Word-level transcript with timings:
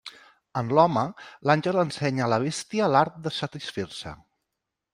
En 0.61 0.71
l'home, 0.77 1.03
l'àngel 1.49 1.77
ensenya 1.83 2.25
a 2.29 2.31
la 2.35 2.41
bèstia 2.45 2.89
l'art 2.95 3.23
de 3.27 3.35
satisfer-se. 3.39 4.19